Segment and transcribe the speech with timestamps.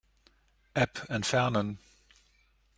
[0.75, 1.77] App entfernen.